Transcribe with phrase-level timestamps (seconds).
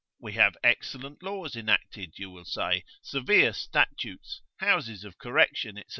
[0.19, 5.83] We have excellent laws enacted, you will say, severe statutes, houses of correction, &c.